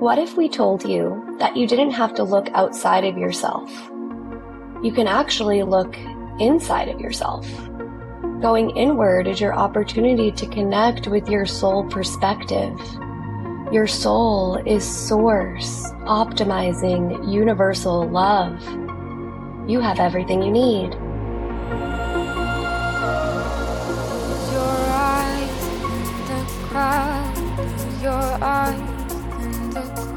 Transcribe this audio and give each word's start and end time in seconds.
What 0.00 0.18
if 0.18 0.34
we 0.34 0.48
told 0.48 0.82
you 0.82 1.36
that 1.40 1.58
you 1.58 1.66
didn't 1.66 1.90
have 1.90 2.14
to 2.14 2.24
look 2.24 2.48
outside 2.54 3.04
of 3.04 3.18
yourself? 3.18 3.70
You 4.82 4.92
can 4.94 5.06
actually 5.06 5.62
look 5.62 5.94
inside 6.38 6.88
of 6.88 6.98
yourself. 6.98 7.46
Going 8.40 8.70
inward 8.70 9.26
is 9.26 9.42
your 9.42 9.52
opportunity 9.52 10.32
to 10.32 10.46
connect 10.46 11.06
with 11.06 11.28
your 11.28 11.44
soul 11.44 11.84
perspective. 11.84 12.80
Your 13.70 13.86
soul 13.86 14.56
is 14.64 14.88
source, 14.88 15.84
optimizing 16.06 17.30
universal 17.30 18.08
love. 18.08 18.58
You 19.68 19.80
have 19.80 20.00
everything 20.00 20.42
you 20.42 20.50
need. 20.50 20.94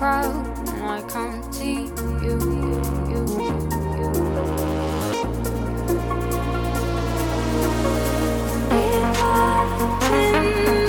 crowd 0.04 0.36
and 0.68 0.84
I 0.84 1.02
can't 1.04 1.56
see 1.56 1.86
you. 2.24 2.38
you, 2.60 2.82
you. 3.10 3.24
We 8.70 8.82
are. 9.22 10.83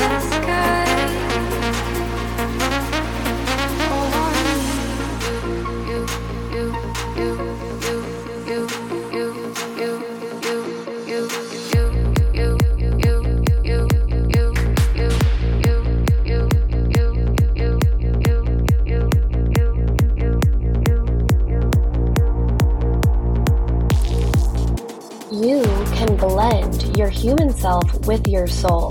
You 25.33 25.63
can 25.95 26.17
blend 26.17 26.97
your 26.99 27.09
human 27.09 27.51
self 27.51 28.07
with 28.07 28.29
your 28.29 28.47
soul. 28.47 28.91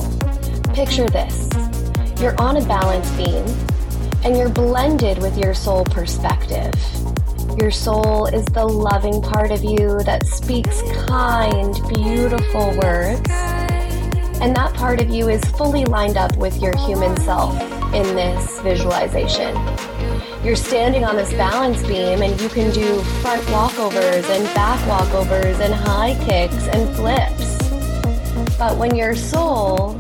Picture 0.74 1.08
this 1.08 1.48
you're 2.20 2.40
on 2.42 2.58
a 2.58 2.66
balance 2.66 3.10
beam 3.12 3.46
and 4.24 4.36
you're 4.36 4.50
blended 4.50 5.20
with 5.20 5.38
your 5.38 5.54
soul 5.54 5.84
perspective. 5.86 6.74
Your 7.60 7.70
soul 7.70 8.26
is 8.26 8.46
the 8.46 8.66
loving 8.66 9.22
part 9.22 9.52
of 9.52 9.64
you 9.64 10.02
that 10.04 10.26
speaks 10.26 10.82
kind, 11.06 11.76
beautiful 11.94 12.76
words. 12.80 13.53
And 14.44 14.54
that 14.58 14.74
part 14.74 15.00
of 15.00 15.10
you 15.10 15.30
is 15.30 15.42
fully 15.52 15.86
lined 15.86 16.18
up 16.18 16.36
with 16.36 16.62
your 16.62 16.76
human 16.80 17.16
self 17.22 17.58
in 17.94 18.04
this 18.14 18.60
visualization. 18.60 19.56
You're 20.44 20.58
standing 20.58 21.06
on 21.06 21.16
this 21.16 21.32
balance 21.32 21.82
beam 21.84 22.22
and 22.22 22.42
you 22.42 22.50
can 22.50 22.70
do 22.72 23.02
front 23.22 23.42
walkovers 23.44 24.30
and 24.30 24.44
back 24.54 24.78
walkovers 24.82 25.62
and 25.62 25.74
high 25.74 26.16
kicks 26.26 26.68
and 26.68 26.94
flips. 26.94 27.58
But 28.58 28.78
when 28.78 28.98
your 28.98 29.16
soul 29.16 29.96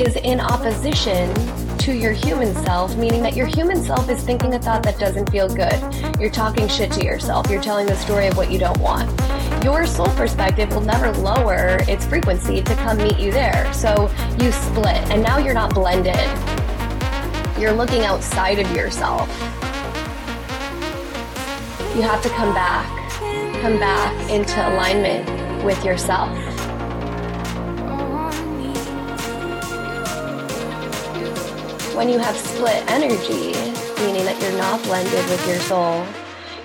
is 0.00 0.16
in 0.16 0.40
opposition 0.40 1.34
to 1.76 1.92
your 1.92 2.12
human 2.12 2.54
self, 2.64 2.96
meaning 2.96 3.22
that 3.22 3.36
your 3.36 3.46
human 3.46 3.84
self 3.84 4.08
is 4.08 4.22
thinking 4.22 4.54
a 4.54 4.58
thought 4.58 4.82
that 4.84 4.98
doesn't 4.98 5.28
feel 5.28 5.54
good, 5.54 5.78
you're 6.18 6.30
talking 6.30 6.68
shit 6.68 6.90
to 6.92 7.04
yourself, 7.04 7.50
you're 7.50 7.60
telling 7.60 7.86
the 7.86 7.96
story 7.96 8.28
of 8.28 8.36
what 8.38 8.50
you 8.50 8.58
don't 8.58 8.78
want. 8.78 9.10
Your 9.64 9.86
soul 9.86 10.08
perspective 10.08 10.68
will 10.74 10.82
never 10.82 11.10
lower 11.10 11.78
its 11.88 12.04
frequency 12.04 12.60
to 12.60 12.74
come 12.74 12.98
meet 12.98 13.18
you 13.18 13.32
there. 13.32 13.72
So 13.72 14.10
you 14.38 14.52
split, 14.52 14.98
and 15.10 15.22
now 15.22 15.38
you're 15.38 15.54
not 15.54 15.72
blended. 15.72 16.14
You're 17.58 17.72
looking 17.72 18.02
outside 18.04 18.58
of 18.58 18.70
yourself. 18.76 19.26
You 21.96 22.02
have 22.02 22.22
to 22.24 22.28
come 22.28 22.52
back, 22.52 22.86
come 23.62 23.78
back 23.78 24.30
into 24.30 24.54
alignment 24.68 25.64
with 25.64 25.82
yourself. 25.82 26.28
When 31.96 32.10
you 32.10 32.18
have 32.18 32.36
split 32.36 32.84
energy, 32.90 33.54
meaning 34.04 34.26
that 34.26 34.38
you're 34.42 34.58
not 34.58 34.82
blended 34.82 35.26
with 35.30 35.48
your 35.48 35.58
soul, 35.60 36.06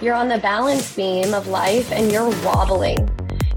you're 0.01 0.15
on 0.15 0.27
the 0.27 0.37
balance 0.37 0.95
beam 0.95 1.33
of 1.33 1.47
life 1.47 1.91
and 1.91 2.11
you're 2.11 2.29
wobbling. 2.43 3.09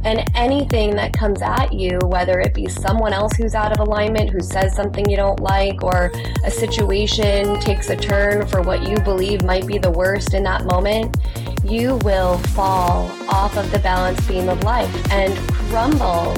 And 0.04 0.28
anything 0.34 0.96
that 0.96 1.12
comes 1.12 1.40
at 1.42 1.72
you, 1.72 1.98
whether 2.02 2.40
it 2.40 2.54
be 2.54 2.68
someone 2.68 3.12
else 3.12 3.32
who's 3.36 3.54
out 3.54 3.70
of 3.70 3.86
alignment, 3.86 4.30
who 4.30 4.40
says 4.40 4.74
something 4.74 5.08
you 5.08 5.16
don't 5.16 5.38
like, 5.38 5.84
or 5.84 6.10
a 6.44 6.50
situation 6.50 7.60
takes 7.60 7.88
a 7.90 7.96
turn 7.96 8.44
for 8.48 8.62
what 8.62 8.88
you 8.88 8.98
believe 9.00 9.44
might 9.44 9.64
be 9.64 9.78
the 9.78 9.90
worst 9.90 10.34
in 10.34 10.42
that 10.42 10.64
moment, 10.64 11.16
you 11.62 11.96
will 11.98 12.38
fall 12.38 13.08
off 13.28 13.56
of 13.56 13.70
the 13.70 13.78
balance 13.78 14.26
beam 14.26 14.48
of 14.48 14.64
life 14.64 15.12
and 15.12 15.36
crumble 15.52 16.34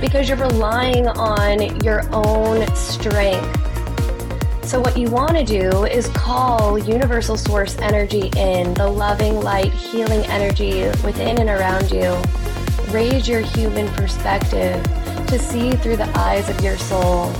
because 0.00 0.28
you're 0.28 0.38
relying 0.38 1.08
on 1.08 1.80
your 1.82 2.02
own 2.14 2.64
strength. 2.76 3.65
So, 4.66 4.80
what 4.80 4.98
you 4.98 5.08
want 5.10 5.36
to 5.36 5.44
do 5.44 5.84
is 5.84 6.08
call 6.08 6.76
universal 6.76 7.36
source 7.36 7.78
energy 7.78 8.32
in, 8.36 8.74
the 8.74 8.88
loving, 8.88 9.40
light, 9.40 9.72
healing 9.72 10.26
energy 10.26 10.80
within 11.04 11.38
and 11.38 11.48
around 11.48 11.92
you. 11.92 12.20
Raise 12.92 13.28
your 13.28 13.42
human 13.42 13.86
perspective 13.94 14.82
to 15.28 15.38
see 15.38 15.70
through 15.76 15.98
the 15.98 16.18
eyes 16.18 16.48
of 16.48 16.60
your 16.62 16.76
soul. 16.78 17.30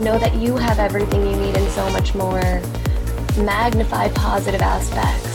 Know 0.00 0.18
that 0.18 0.34
you 0.34 0.56
have 0.56 0.80
everything 0.80 1.24
you 1.30 1.36
need 1.36 1.56
and 1.56 1.70
so 1.70 1.88
much 1.90 2.16
more. 2.16 2.60
Magnify 3.36 4.08
positive 4.08 4.60
aspects. 4.60 5.27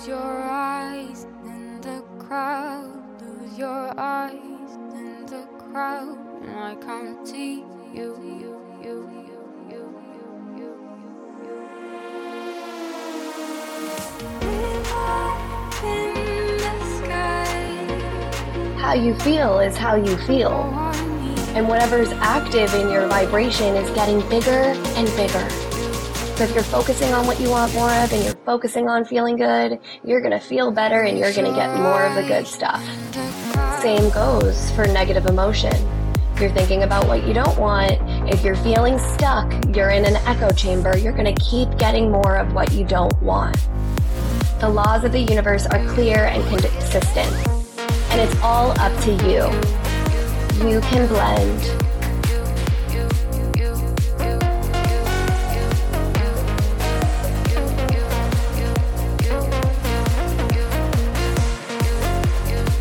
Lose 0.00 0.08
your 0.08 0.42
eyes 0.42 1.26
in 1.44 1.78
the 1.82 2.02
crowd. 2.18 3.20
Lose 3.20 3.58
your 3.58 4.00
eyes 4.00 4.32
in 4.94 5.26
the 5.26 5.46
crowd. 5.58 6.16
And 6.42 6.58
I 6.58 6.74
come 6.76 7.22
to 7.26 7.36
you, 7.36 7.66
you, 7.94 8.62
you, 8.82 9.10
you. 9.62 9.90
How 18.78 18.94
you 18.94 19.14
feel 19.16 19.58
is 19.58 19.76
how 19.76 19.96
you 19.96 20.16
feel. 20.16 20.52
And 21.54 21.68
whatever's 21.68 22.12
active 22.12 22.72
in 22.72 22.88
your 22.88 23.06
vibration 23.06 23.76
is 23.76 23.90
getting 23.90 24.26
bigger 24.30 24.72
and 24.96 25.06
bigger. 25.14 25.69
So 26.40 26.44
if 26.44 26.54
you're 26.54 26.64
focusing 26.64 27.12
on 27.12 27.26
what 27.26 27.38
you 27.38 27.50
want 27.50 27.74
more 27.74 27.92
of 27.92 28.14
and 28.14 28.24
you're 28.24 28.34
focusing 28.46 28.88
on 28.88 29.04
feeling 29.04 29.36
good, 29.36 29.78
you're 30.02 30.22
going 30.22 30.32
to 30.32 30.40
feel 30.40 30.70
better 30.70 31.02
and 31.02 31.18
you're 31.18 31.34
going 31.34 31.44
to 31.44 31.54
get 31.54 31.76
more 31.76 32.02
of 32.02 32.14
the 32.14 32.22
good 32.22 32.46
stuff. 32.46 32.82
Same 33.82 34.08
goes 34.08 34.70
for 34.70 34.86
negative 34.86 35.26
emotion. 35.26 35.74
If 36.32 36.40
you're 36.40 36.50
thinking 36.52 36.82
about 36.84 37.06
what 37.06 37.26
you 37.26 37.34
don't 37.34 37.58
want, 37.58 37.98
if 38.26 38.42
you're 38.42 38.56
feeling 38.56 38.98
stuck, 38.98 39.52
you're 39.76 39.90
in 39.90 40.06
an 40.06 40.16
echo 40.26 40.50
chamber, 40.52 40.96
you're 40.96 41.12
going 41.12 41.34
to 41.34 41.44
keep 41.44 41.76
getting 41.76 42.10
more 42.10 42.36
of 42.36 42.54
what 42.54 42.72
you 42.72 42.86
don't 42.86 43.20
want. 43.20 43.58
The 44.60 44.68
laws 44.70 45.04
of 45.04 45.12
the 45.12 45.20
universe 45.20 45.66
are 45.66 45.86
clear 45.88 46.24
and 46.24 46.42
consistent, 46.48 47.36
and 48.12 48.18
it's 48.18 48.40
all 48.40 48.70
up 48.80 48.98
to 49.02 49.10
you. 49.28 49.44
You 50.66 50.80
can 50.80 51.06
blend. 51.06 51.99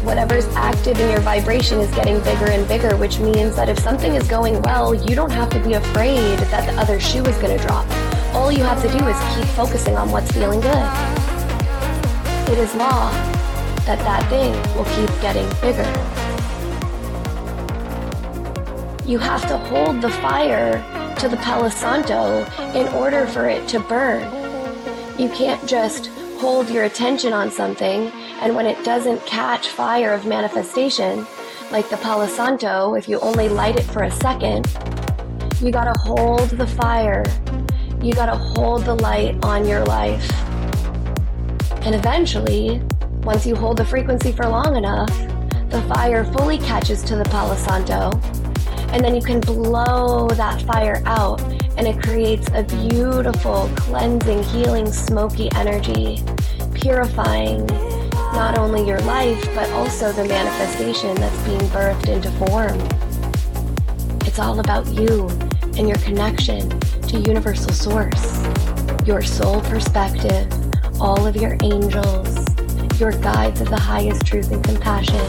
Whatever's 0.09 0.47
active 0.55 0.99
in 0.99 1.11
your 1.11 1.19
vibration 1.21 1.79
is 1.79 1.91
getting 1.93 2.19
bigger 2.21 2.49
and 2.49 2.67
bigger, 2.67 2.97
which 2.97 3.19
means 3.19 3.55
that 3.55 3.69
if 3.69 3.77
something 3.77 4.15
is 4.15 4.27
going 4.27 4.59
well, 4.63 4.95
you 4.95 5.15
don't 5.15 5.31
have 5.31 5.51
to 5.51 5.59
be 5.59 5.73
afraid 5.73 6.39
that 6.39 6.65
the 6.65 6.81
other 6.81 6.99
shoe 6.99 7.23
is 7.25 7.37
going 7.37 7.55
to 7.55 7.63
drop. 7.63 7.87
All 8.33 8.51
you 8.51 8.63
have 8.63 8.81
to 8.81 8.87
do 8.87 9.05
is 9.05 9.35
keep 9.35 9.45
focusing 9.53 9.95
on 9.95 10.09
what's 10.09 10.31
feeling 10.31 10.61
good. 10.61 10.87
It 12.51 12.57
is 12.57 12.73
law 12.73 13.11
that 13.85 13.99
that 13.99 14.27
thing 14.31 14.51
will 14.75 14.85
keep 14.85 15.21
getting 15.21 15.47
bigger. 15.61 15.85
You 19.07 19.19
have 19.19 19.47
to 19.47 19.59
hold 19.59 20.01
the 20.01 20.09
fire 20.09 20.83
to 21.19 21.29
the 21.29 21.37
Palo 21.37 21.69
Santo 21.69 22.47
in 22.73 22.87
order 22.95 23.27
for 23.27 23.47
it 23.47 23.67
to 23.67 23.79
burn. 23.79 24.23
You 25.19 25.29
can't 25.29 25.63
just 25.69 26.09
hold 26.39 26.69
your 26.69 26.85
attention 26.85 27.33
on 27.33 27.51
something 27.51 28.07
and 28.41 28.55
when 28.55 28.65
it 28.65 28.81
doesn't 28.85 29.25
catch 29.25 29.67
fire 29.67 30.13
of 30.13 30.25
manifestation, 30.25 31.27
like 31.69 31.89
the 31.89 31.97
Palo 31.97 32.27
Santo, 32.27 32.95
if 32.95 33.09
you 33.09 33.19
only 33.19 33.49
light 33.49 33.75
it 33.75 33.83
for 33.83 34.03
a 34.03 34.11
second, 34.11 34.65
you 35.59 35.69
gotta 35.69 35.99
hold 35.99 36.49
the 36.51 36.65
fire. 36.65 37.25
You 38.01 38.13
gotta 38.13 38.37
hold 38.37 38.85
the 38.85 38.95
light 38.95 39.43
on 39.43 39.67
your 39.67 39.83
life. 39.83 40.31
And 41.81 41.93
eventually, 41.93 42.81
once 43.23 43.45
you 43.45 43.57
hold 43.57 43.75
the 43.75 43.85
frequency 43.85 44.31
for 44.31 44.47
long 44.47 44.77
enough, 44.77 45.09
the 45.69 45.81
fire 45.93 46.23
fully 46.23 46.57
catches 46.57 47.03
to 47.03 47.17
the 47.17 47.25
Palo 47.25 47.55
Santo, 47.57 48.11
and 48.93 49.03
then 49.03 49.13
you 49.13 49.21
can 49.21 49.41
blow 49.41 50.29
that 50.29 50.61
fire 50.61 51.03
out, 51.05 51.41
and 51.79 51.87
it 51.87 52.03
creates 52.03 52.45
a 52.53 52.63
beautiful, 52.63 53.71
cleansing, 53.77 54.43
healing, 54.43 54.85
smoky 54.91 55.49
energy, 55.55 56.21
purifying 56.73 57.65
not 58.35 58.57
only 58.57 58.85
your 58.85 58.99
life, 59.03 59.41
but 59.55 59.69
also 59.69 60.11
the 60.11 60.25
manifestation 60.25 61.15
that's 61.15 61.41
being 61.43 61.61
birthed 61.71 62.09
into 62.09 62.29
form. 62.31 62.77
It's 64.27 64.39
all 64.39 64.59
about 64.59 64.87
you 64.87 65.29
and 65.77 65.87
your 65.87 65.97
connection 65.99 66.69
to 66.81 67.17
Universal 67.17 67.71
Source, 67.71 68.43
your 69.05 69.21
soul 69.21 69.61
perspective, 69.61 70.51
all 70.99 71.25
of 71.25 71.37
your 71.37 71.55
angels, 71.63 72.45
your 72.99 73.13
guides 73.13 73.61
of 73.61 73.69
the 73.69 73.79
highest 73.79 74.25
truth 74.25 74.51
and 74.51 74.61
compassion, 74.65 75.25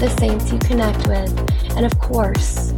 the 0.00 0.12
saints 0.18 0.50
you 0.52 0.58
connect 0.58 1.06
with, 1.06 1.30
and 1.76 1.86
of 1.86 1.96
course, 2.00 2.74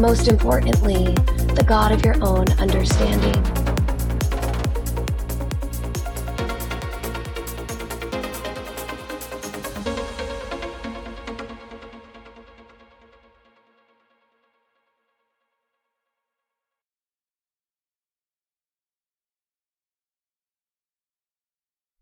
most 0.00 0.26
importantly, 0.26 1.14
the 1.56 1.64
God 1.64 1.90
of 1.90 2.04
your 2.04 2.16
own 2.22 2.44
understanding. 2.58 3.65